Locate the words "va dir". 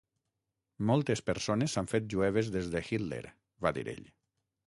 3.67-3.87